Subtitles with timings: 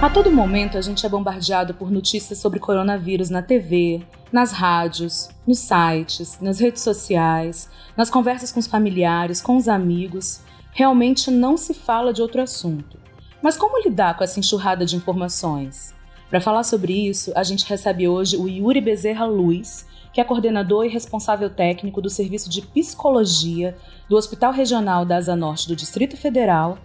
[0.00, 5.28] A todo momento a gente é bombardeado por notícias sobre coronavírus na TV, nas rádios,
[5.44, 10.40] nos sites, nas redes sociais, nas conversas com os familiares, com os amigos.
[10.70, 12.96] Realmente não se fala de outro assunto.
[13.42, 15.92] Mas como lidar com essa enxurrada de informações?
[16.30, 20.84] Para falar sobre isso, a gente recebe hoje o Yuri Bezerra Luiz, que é coordenador
[20.84, 23.76] e responsável técnico do Serviço de Psicologia
[24.08, 26.78] do Hospital Regional da Asa Norte do Distrito Federal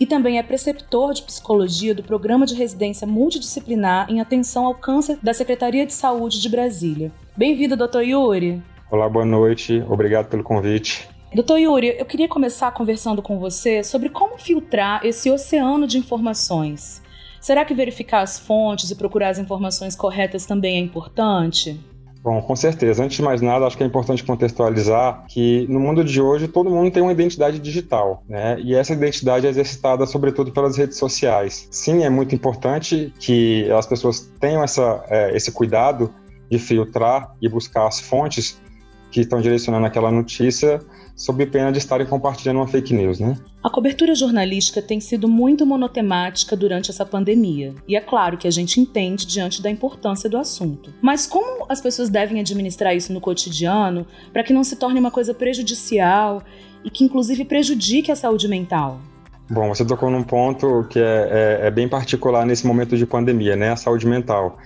[0.00, 5.18] e também é preceptor de psicologia do Programa de Residência Multidisciplinar em Atenção ao Câncer
[5.22, 7.10] da Secretaria de Saúde de Brasília.
[7.36, 8.62] Bem-vindo, doutor Yuri.
[8.90, 9.84] Olá, boa noite.
[9.88, 11.08] Obrigado pelo convite.
[11.34, 17.02] Doutor Yuri, eu queria começar conversando com você sobre como filtrar esse oceano de informações.
[17.40, 21.78] Será que verificar as fontes e procurar as informações corretas também é importante?
[22.22, 23.04] Bom, com certeza.
[23.04, 26.68] Antes de mais nada, acho que é importante contextualizar que no mundo de hoje todo
[26.68, 28.58] mundo tem uma identidade digital, né?
[28.60, 31.68] E essa identidade é exercitada sobretudo pelas redes sociais.
[31.70, 36.12] Sim, é muito importante que as pessoas tenham essa, é, esse cuidado
[36.50, 38.60] de filtrar e buscar as fontes
[39.10, 40.80] que estão direcionando aquela notícia
[41.16, 43.36] sob pena de estarem compartilhando uma fake news, né?
[43.62, 48.50] A cobertura jornalística tem sido muito monotemática durante essa pandemia, e é claro que a
[48.50, 50.92] gente entende diante da importância do assunto.
[51.02, 55.10] Mas como as pessoas devem administrar isso no cotidiano para que não se torne uma
[55.10, 56.42] coisa prejudicial
[56.84, 59.00] e que inclusive prejudique a saúde mental?
[59.50, 63.56] Bom, você tocou num ponto que é, é, é bem particular nesse momento de pandemia,
[63.56, 63.70] né?
[63.70, 64.58] A saúde mental.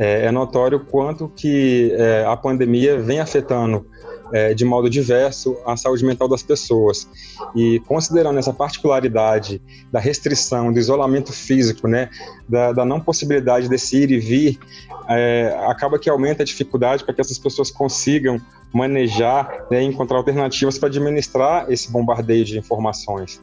[0.00, 3.86] É, é notório quanto que é, a pandemia vem afetando
[4.32, 7.06] é, de modo diverso a saúde mental das pessoas.
[7.54, 9.60] E considerando essa particularidade
[9.92, 12.08] da restrição, do isolamento físico, né,
[12.48, 14.58] da, da não possibilidade desse ir e vir,
[15.06, 18.40] é, acaba que aumenta a dificuldade para que essas pessoas consigam
[18.72, 23.38] manejar né, e encontrar alternativas para administrar esse bombardeio de informações.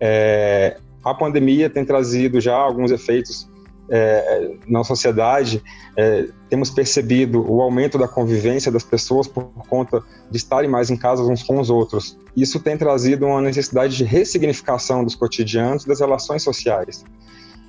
[0.00, 3.48] É, a pandemia tem trazido já alguns efeitos
[3.90, 5.62] é, na sociedade,
[5.96, 10.96] é, temos percebido o aumento da convivência das pessoas por conta de estarem mais em
[10.96, 12.18] casa uns com os outros.
[12.36, 17.04] Isso tem trazido uma necessidade de ressignificação dos cotidianos, das relações sociais.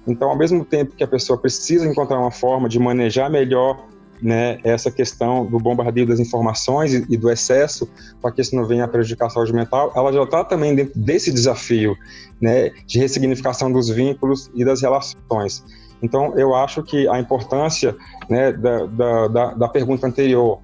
[0.08, 3.88] Então, ao mesmo tempo que a pessoa precisa encontrar uma forma de manejar melhor
[4.22, 7.90] né, essa questão do bombardeio das informações e, e do excesso,
[8.22, 11.00] para que isso não venha a prejudicar a saúde mental, ela já está também dentro
[11.00, 11.96] desse desafio
[12.40, 15.64] né, de ressignificação dos vínculos e das relações.
[16.02, 17.96] Então, eu acho que a importância
[18.30, 18.86] né, da,
[19.28, 20.60] da, da, pergunta anterior,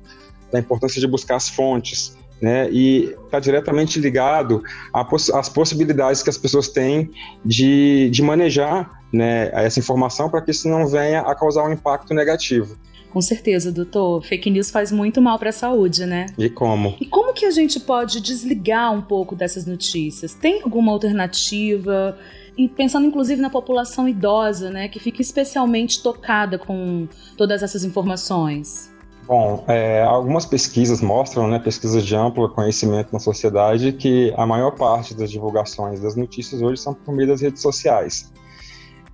[0.52, 6.38] da importância de buscar as fontes, né, e está diretamente ligado às possibilidades que as
[6.38, 7.12] pessoas têm
[7.46, 12.14] de, de manejar né, essa informação para que isso não venha a causar um impacto
[12.14, 12.76] negativo.
[13.12, 14.24] Com certeza, doutor.
[14.24, 16.28] Fake news faz muito mal para a saúde, né?
[16.38, 16.96] E como?
[17.00, 20.34] E como que a gente pode desligar um pouco dessas notícias?
[20.34, 22.18] Tem alguma alternativa?
[22.58, 27.08] E pensando inclusive na população idosa, né, que fica especialmente tocada com
[27.38, 28.92] todas essas informações.
[29.26, 34.72] Bom, é, algumas pesquisas mostram, né, pesquisas de amplo conhecimento na sociedade, que a maior
[34.72, 38.32] parte das divulgações das notícias hoje são por meio das redes sociais.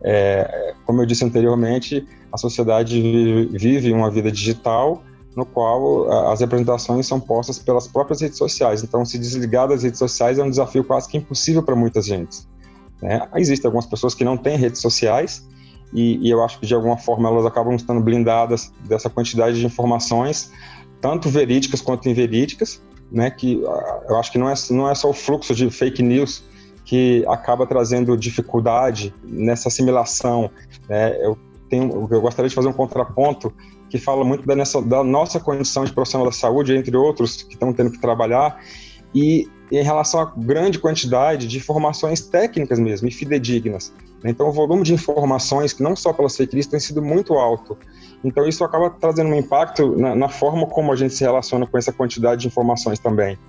[0.01, 2.99] É, como eu disse anteriormente, a sociedade
[3.51, 5.03] vive, uma vida digital
[5.35, 8.83] no qual as representações são postas pelas próprias redes sociais.
[8.83, 12.39] Então, se desligar das redes sociais é um desafio quase que impossível para muita gente.
[13.01, 13.27] Né?
[13.35, 15.47] Existem algumas pessoas que não têm redes sociais
[15.93, 19.65] e, e, eu acho que de alguma forma elas acabam estando blindadas dessa quantidade de
[19.65, 20.51] informações,
[20.99, 22.81] tanto verídicas quanto inverídicas,
[23.11, 23.31] né?
[23.31, 26.43] Que ah, eu acho que não é, não é só o fluxo de fake news
[26.83, 30.49] que acaba trazendo dificuldade nessa assimilação.
[30.89, 31.17] Né?
[31.25, 31.37] Eu
[31.69, 33.53] tenho, eu gostaria de fazer um contraponto
[33.89, 37.53] que fala muito da, nessa, da nossa condição de profissional da saúde, entre outros que
[37.53, 38.61] estão tendo que trabalhar,
[39.17, 43.91] e em relação à grande quantidade de informações técnicas mesmo e fidedignas.
[44.23, 44.29] Né?
[44.29, 47.75] Então, o volume de informações, que não só pelas fake news, tem sido muito alto.
[48.23, 51.77] Então, isso acaba trazendo um impacto na, na forma como a gente se relaciona com
[51.79, 53.39] essa quantidade de informações também.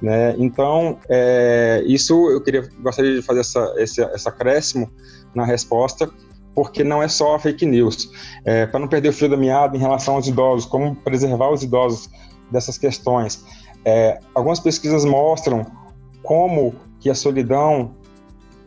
[0.00, 0.34] Né?
[0.38, 4.90] Então, é, isso eu queria gostaria de fazer essa, esse, esse acréscimo
[5.34, 6.10] na resposta,
[6.54, 8.10] porque não é só a fake news.
[8.44, 11.62] É, Para não perder o fio da meada em relação aos idosos, como preservar os
[11.62, 12.08] idosos
[12.50, 13.44] dessas questões.
[13.84, 15.66] É, algumas pesquisas mostram
[16.22, 17.92] como que a solidão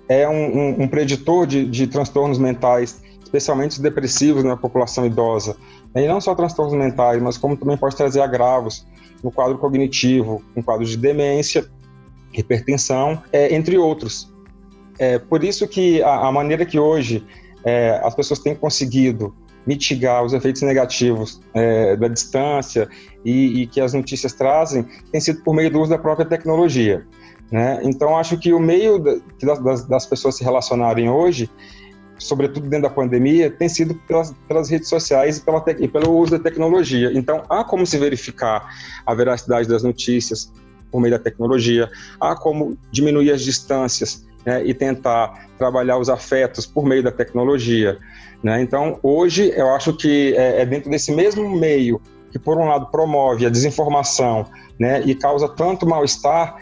[0.10, 5.56] é um, um, um preditor de, de, transtornos mentais, especialmente os depressivos na população idosa.
[5.96, 8.86] e não só transtornos mentais, mas como também pode trazer agravos
[9.24, 11.66] no quadro cognitivo, no quadro de demência,
[12.34, 14.32] hipertensão, é, entre outros.
[15.00, 17.26] É, por isso que a, a maneira que hoje
[17.64, 19.34] é, as pessoas têm conseguido
[19.66, 22.88] mitigar os efeitos negativos é, da distância
[23.24, 27.06] e, e, que as notícias trazem tem sido por meio do uso da própria tecnologia.
[27.52, 27.80] Né?
[27.84, 29.00] Então, acho que o meio
[29.42, 31.50] das, das pessoas se relacionarem hoje
[32.18, 36.38] sobretudo dentro da pandemia, tem sido pelas, pelas redes sociais e, pela e pelo uso
[36.38, 37.12] da tecnologia.
[37.14, 38.70] Então, há como se verificar
[39.06, 40.52] a veracidade das notícias
[40.92, 41.90] por meio da tecnologia,
[42.20, 47.98] há como diminuir as distâncias né, e tentar trabalhar os afetos por meio da tecnologia.
[48.44, 48.62] Né?
[48.62, 52.02] Então, hoje, eu acho que é, é dentro desse mesmo meio
[52.32, 54.46] que, por um lado, promove a desinformação
[54.80, 56.58] né, e causa tanto mal-estar,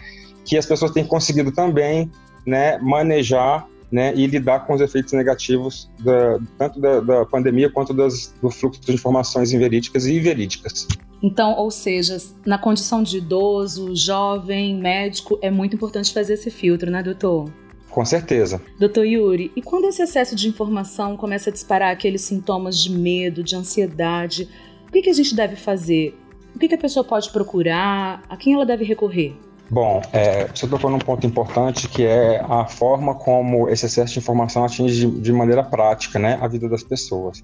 [0.46, 2.12] que as pessoas têm conseguido também
[2.46, 7.94] né, manejar né, e lidar com os efeitos negativos da, tanto da, da, pandemia quanto
[7.94, 10.88] das, do fluxo de informações inverídicas e verídicas.
[11.22, 16.90] Então, ou seja, na condição de idoso, jovem, médico, é muito importante fazer esse filtro,
[16.90, 17.52] né, doutor?
[17.92, 18.62] Com certeza.
[18.80, 23.44] Doutor Yuri, e quando esse excesso de informação começa a disparar aqueles sintomas de medo,
[23.44, 24.48] de ansiedade,
[24.88, 26.18] o que, que a gente deve fazer?
[26.56, 28.24] O que, que a pessoa pode procurar?
[28.30, 29.36] A quem ela deve recorrer?
[29.72, 34.20] Bom, é, você tocou num ponto importante que é a forma como esse excesso de
[34.20, 37.42] informação atinge de, maneira prática né, a vida das pessoas.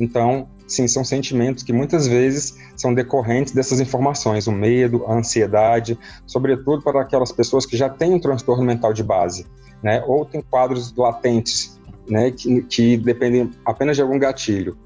[0.00, 5.98] Então, sim, são sentimentos que muitas vezes são decorrentes dessas informações, o medo, a ansiedade,
[6.26, 9.44] sobretudo para aquelas pessoas que já têm um transtorno mental de base,
[9.82, 14.78] né, ou têm quadros latentes, né, que, que dependem apenas de algum gatilho.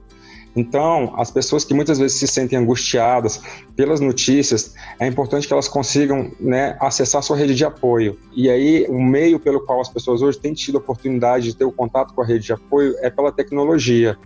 [0.55, 3.41] Então, as pessoas que muitas vezes se sentem angustiadas
[3.77, 8.19] pelas notícias, é importante que elas consigam né, acessar sua rede de apoio.
[8.35, 11.65] E aí, o meio pelo qual as pessoas hoje têm tido a oportunidade de ter
[11.65, 14.19] o contato com a rede de apoio é pela tecnologia.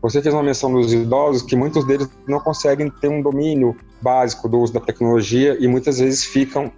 [0.00, 4.48] Você fez uma menção dos idosos que muitos deles não conseguem ter um domínio básico
[4.48, 6.70] do uso da tecnologia e muitas vezes ficam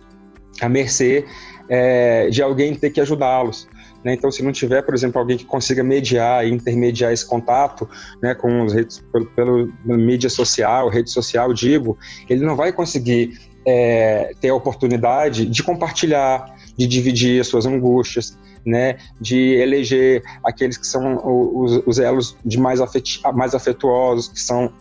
[0.60, 1.24] à mercê
[1.68, 3.68] é, de alguém ter que ajudá-los.
[4.04, 4.14] Né?
[4.14, 7.88] Então, se não tiver, por exemplo, alguém que consiga mediar e intermediar esse contato
[8.22, 11.98] né, com os redes, pelo, pelo mídia social, rede social, digo,
[12.28, 18.38] ele não vai conseguir é, ter a oportunidade de compartilhar, de dividir as suas angústias,
[18.64, 24.40] né, de eleger aqueles que são os, os elos de mais, afet, mais afetuosos, que
[24.40, 24.72] são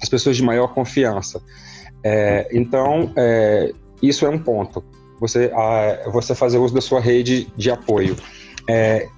[0.00, 1.42] as pessoas de maior confiança.
[2.04, 3.72] É, então, é,
[4.02, 4.84] isso é um ponto.
[5.20, 8.16] Você, a, você fazer uso da sua rede de apoio.
[8.68, 9.08] É,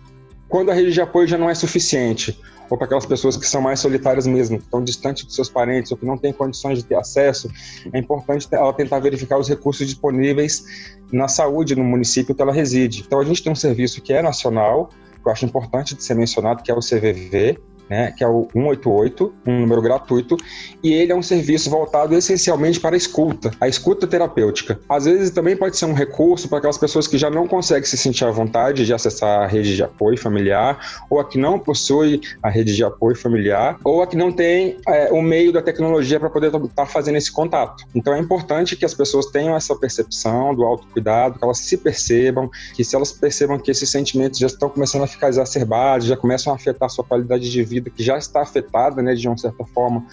[0.49, 2.39] quando a rede de apoio já não é suficiente,
[2.71, 5.91] ou para aquelas pessoas que são mais solitárias mesmo, que estão distantes dos seus parentes
[5.93, 7.51] ou que não têm condições de ter acesso,
[7.93, 10.65] é importante ela tentar verificar os recursos disponíveis
[11.13, 13.05] na saúde no município que ela reside.
[13.07, 14.89] Então a gente tem um serviço que é nacional,
[15.23, 17.59] que eu acho importante de ser mencionado, que é o CVV,
[17.89, 20.37] né, que é o 188, um número gratuito,
[20.83, 24.79] e ele é um serviço voltado essencialmente para a escuta, a escuta terapêutica.
[24.89, 27.97] Às vezes também pode ser um recurso para aquelas pessoas que já não conseguem se
[27.97, 30.79] sentir à vontade de acessar a rede de apoio familiar,
[31.11, 34.79] ou a que não possui a rede de apoio familiar, ou a que não tem
[34.89, 37.85] é, o meio da tecnologia para poder estar tá fazendo esse contato.
[37.95, 42.51] Então é importante que as pessoas tenham essa percepção do autocuidado, que elas se percebam,
[42.75, 46.53] que se elas percebam que esses sentimentos já estão começando a ficar exacerbados, já começam
[46.53, 49.37] a afetar a sua qualidade de vida, vida que já está afetada, né, de uma
[49.37, 50.05] certa forma,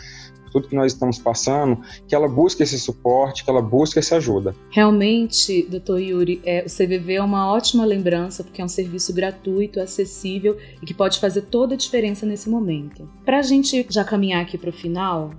[0.51, 4.53] tudo que nós estamos passando, que ela busque esse suporte, que ela busque essa ajuda.
[4.69, 9.79] Realmente, doutor Yuri, é, o CVV é uma ótima lembrança, porque é um serviço gratuito,
[9.79, 13.09] acessível e que pode fazer toda a diferença nesse momento.
[13.25, 15.31] Para a gente já caminhar aqui para o final,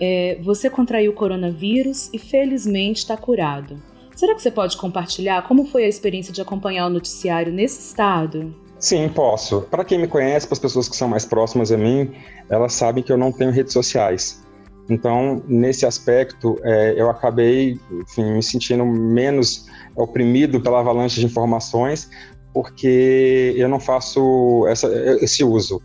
[0.00, 3.82] é, você contraiu o coronavírus e felizmente está curado.
[4.14, 8.54] Será que você pode compartilhar como foi a experiência de acompanhar o noticiário nesse estado?
[8.78, 9.62] Sim, posso.
[9.62, 12.12] Para quem me conhece, para as pessoas que são mais próximas a mim,
[12.50, 14.44] elas sabem que eu não tenho redes sociais.
[14.88, 19.66] Então, nesse aspecto, é, eu acabei enfim, me sentindo menos
[19.96, 22.10] oprimido pela avalanche de informações,
[22.52, 24.88] porque eu não faço essa,
[25.22, 25.80] esse uso.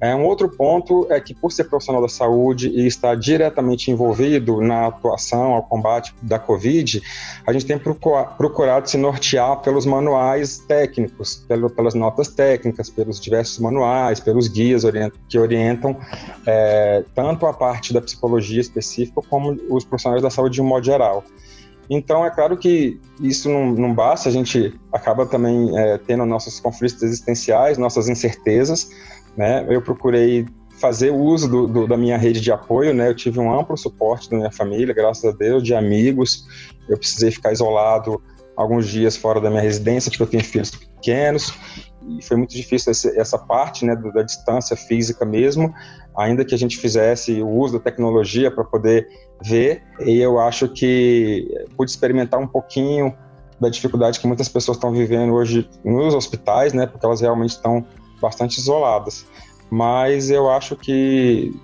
[0.00, 4.60] É, um outro ponto é que, por ser profissional da saúde e estar diretamente envolvido
[4.60, 7.02] na atuação ao combate da Covid,
[7.46, 11.44] a gente tem procurado se nortear pelos manuais técnicos,
[11.76, 14.84] pelas notas técnicas, pelos diversos manuais, pelos guias
[15.28, 15.94] que orientam
[16.46, 20.84] é, tanto a parte da psicologia específica como os profissionais da saúde de um modo
[20.84, 21.22] geral.
[21.90, 26.60] Então, é claro que isso não, não basta, a gente acaba também é, tendo nossos
[26.60, 28.90] conflitos existenciais, nossas incertezas,
[29.36, 29.66] né?
[29.68, 30.46] Eu procurei
[30.80, 33.08] fazer uso do, do, da minha rede de apoio, né?
[33.08, 36.46] Eu tive um amplo suporte da minha família, graças a Deus, de amigos.
[36.88, 38.20] Eu precisei ficar isolado
[38.56, 41.54] alguns dias fora da minha residência, porque eu tenho filhos pequenos,
[42.06, 45.72] e foi muito difícil esse, essa parte né, da distância física mesmo,
[46.16, 49.08] ainda que a gente fizesse o uso da tecnologia para poder
[49.42, 53.14] ver, e eu acho que pude experimentar um pouquinho
[53.58, 57.84] da dificuldade que muitas pessoas estão vivendo hoje nos hospitais, né, porque elas realmente estão
[58.20, 59.26] bastante isoladas.
[59.70, 61.54] Mas eu acho que,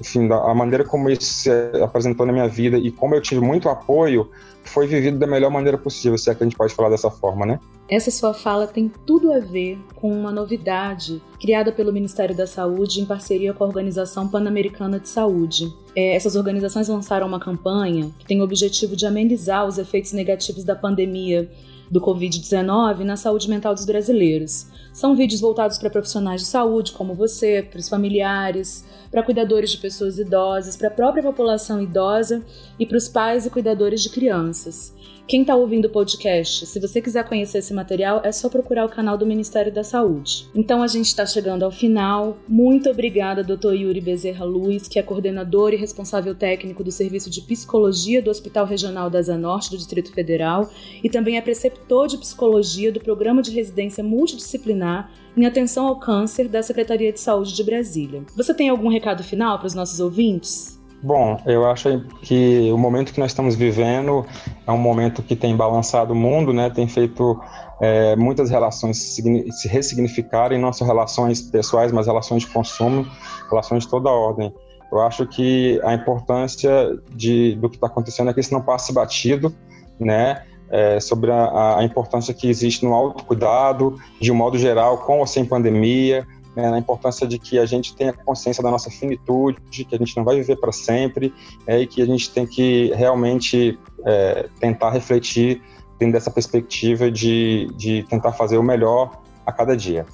[0.00, 1.50] enfim, a maneira como isso se
[1.82, 4.30] apresentou na minha vida e como eu tive muito apoio
[4.64, 7.44] foi vivido da melhor maneira possível, se é que a gente pode falar dessa forma,
[7.44, 7.58] né?
[7.88, 13.00] Essa sua fala tem tudo a ver com uma novidade criada pelo Ministério da Saúde
[13.00, 15.74] em parceria com a Organização Pan-Americana de Saúde.
[15.94, 20.64] É, essas organizações lançaram uma campanha que tem o objetivo de amenizar os efeitos negativos
[20.64, 21.50] da pandemia
[21.92, 24.66] do Covid-19 na saúde mental dos brasileiros.
[24.94, 29.76] São vídeos voltados para profissionais de saúde, como você, para os familiares, para cuidadores de
[29.76, 32.42] pessoas idosas, para a própria população idosa
[32.78, 34.94] e para os pais e cuidadores de crianças.
[35.26, 38.88] Quem está ouvindo o podcast, se você quiser conhecer esse material, é só procurar o
[38.88, 40.48] canal do Ministério da Saúde.
[40.54, 42.36] Então a gente está chegando ao final.
[42.48, 43.72] Muito obrigada, Dr.
[43.72, 48.66] Yuri Bezerra Luiz, que é coordenador e responsável técnico do Serviço de Psicologia do Hospital
[48.66, 50.68] Regional da Zanorte do Distrito Federal
[51.02, 56.48] e também é preceptor de Psicologia do Programa de Residência Multidisciplinar em Atenção ao Câncer
[56.48, 58.22] da Secretaria de Saúde de Brasília.
[58.36, 60.80] Você tem algum recado final para os nossos ouvintes?
[61.02, 64.24] Bom, eu acho que o momento que nós estamos vivendo
[64.64, 66.70] é um momento que tem balançado o mundo, né?
[66.70, 67.40] Tem feito
[67.80, 73.04] é, muitas relações se ressignificarem, não só relações pessoais, mas relações de consumo,
[73.50, 74.54] relações de toda ordem.
[74.92, 78.92] Eu acho que a importância de, do que está acontecendo é que isso não passe
[78.92, 79.52] batido,
[79.98, 80.44] né?
[80.74, 85.26] É, sobre a, a importância que existe no autocuidado, de um modo geral, com ou
[85.26, 89.94] sem pandemia, né, na importância de que a gente tenha consciência da nossa finitude, que
[89.94, 91.32] a gente não vai viver para sempre,
[91.66, 95.62] é, e que a gente tem que realmente é, tentar refletir
[95.98, 100.06] dentro dessa perspectiva de, de tentar fazer o melhor a cada dia.